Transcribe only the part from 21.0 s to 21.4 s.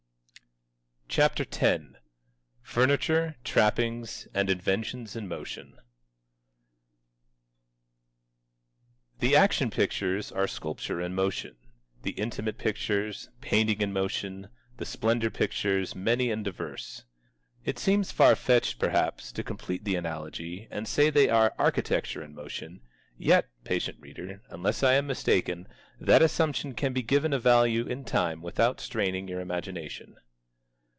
they